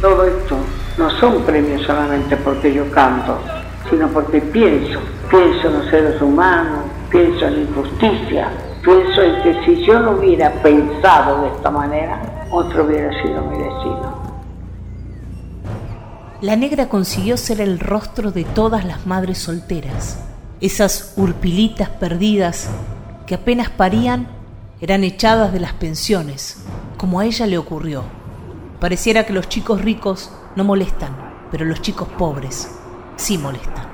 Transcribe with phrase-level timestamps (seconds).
[0.00, 0.56] Todo esto
[0.96, 3.38] no son premios solamente porque yo canto,
[3.90, 8.48] sino porque pienso, pienso en los seres humanos, pienso en la injusticia,
[8.84, 13.58] pienso en que si yo no hubiera pensado de esta manera, otro hubiera sido mi
[13.58, 14.38] destino.
[16.42, 20.20] La negra consiguió ser el rostro de todas las madres solteras,
[20.60, 22.70] esas urpilitas perdidas
[23.26, 24.28] que apenas parían
[24.80, 26.64] eran echadas de las pensiones,
[26.96, 28.04] como a ella le ocurrió.
[28.80, 31.10] Pareciera que los chicos ricos no molestan,
[31.50, 32.78] pero los chicos pobres
[33.16, 33.88] sí molestan.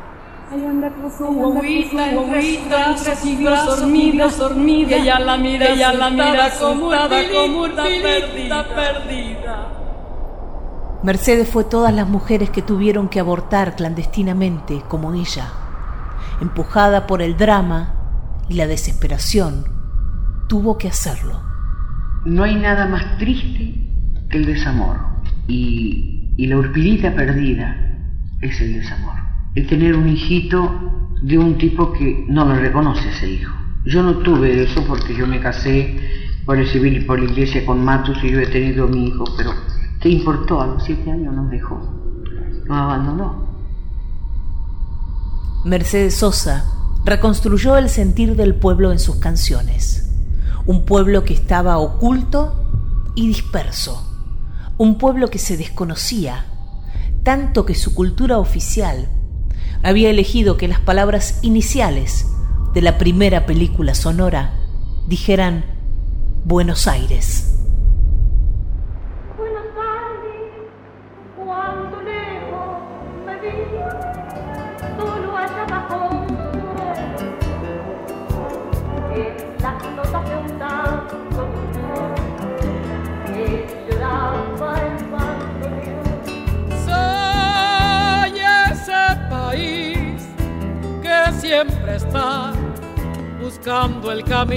[4.98, 9.68] ella la mira, ella la mira como perdida, perdida.
[11.02, 15.48] Mercedes fue todas las mujeres que tuvieron que abortar clandestinamente como ella,
[16.42, 17.94] empujada por el drama
[18.50, 19.64] y la desesperación,
[20.46, 21.42] tuvo que hacerlo.
[22.24, 23.83] No hay nada más triste
[24.36, 24.96] el desamor
[25.48, 27.76] y, la urpilita perdida
[28.40, 29.14] es el desamor.
[29.54, 33.52] El tener un hijito de un tipo que no lo reconoce ese hijo.
[33.84, 35.96] Yo no tuve eso porque yo me casé
[36.44, 39.24] por el civil y por la iglesia con Matus y yo he tenido mi hijo,
[39.36, 39.52] pero
[40.00, 40.60] ¿qué importó?
[40.60, 41.80] A los siete años nos dejó,
[42.66, 43.44] nos abandonó.
[45.64, 46.64] Mercedes Sosa
[47.04, 50.10] reconstruyó el sentir del pueblo en sus canciones.
[50.66, 54.13] Un pueblo que estaba oculto y disperso.
[54.76, 56.46] Un pueblo que se desconocía,
[57.22, 59.08] tanto que su cultura oficial
[59.82, 62.26] había elegido que las palabras iniciales
[62.72, 64.54] de la primera película sonora
[65.06, 65.64] dijeran
[66.44, 67.54] Buenos Aires.
[75.74, 76.23] siempre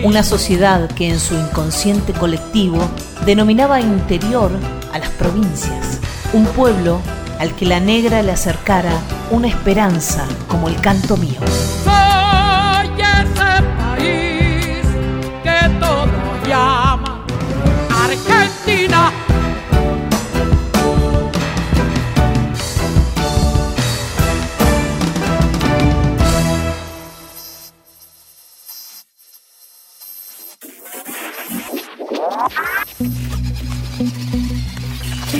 [0.03, 2.77] Una sociedad que en su inconsciente colectivo
[3.25, 4.51] denominaba interior
[4.91, 6.01] a las provincias.
[6.33, 6.99] Un pueblo
[7.39, 8.91] al que la negra le acercara
[9.31, 11.39] una esperanza como el canto mío.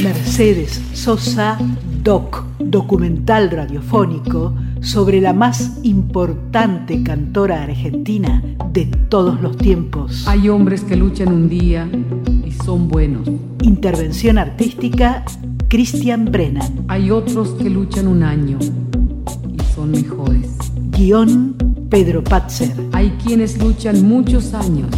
[0.04, 1.58] Mercedes Sosa
[2.04, 10.28] Doc, documental radiofónico sobre la más importante cantora argentina de todos los tiempos.
[10.28, 11.90] Hay hombres que luchan un día
[12.46, 13.28] y son buenos.
[13.62, 15.26] Intervención artística
[15.68, 16.86] Christian Brennan.
[16.88, 20.56] Hay otros que luchan un año y son mejores.
[20.92, 21.56] Guión
[21.90, 22.74] Pedro Patzer.
[22.94, 24.90] Hay quienes luchan muchos años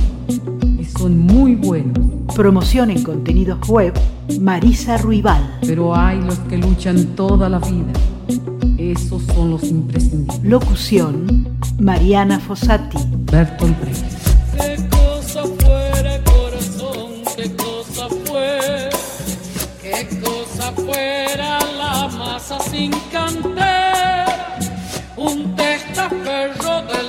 [1.00, 1.98] y son muy buenos.
[2.36, 3.94] Promoción en contenidos web
[4.40, 5.58] Marisa Ruibal.
[5.62, 7.94] Pero hay los que luchan toda la vida.
[8.78, 10.44] Esos son los imprescindibles.
[10.44, 11.48] Locución
[11.80, 12.98] Mariana Fossati.
[13.32, 14.04] Bertolt Brecht.
[14.58, 18.90] Qué cosa fuera corazón, qué cosa fue,
[19.82, 24.58] qué cosa fuera la masa sin cantera,
[25.16, 27.09] un testaferro del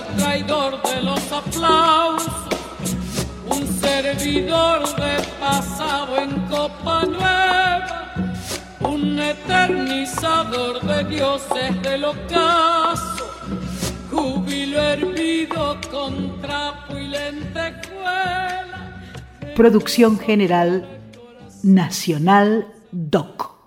[4.32, 8.14] de pasado en copa nueva,
[8.78, 13.26] un eternizador de dioses del ocaso,
[14.08, 19.02] júbilo hervido con trapo y lentejuela.
[19.56, 20.86] Producción General
[21.64, 23.59] Nacional DOC.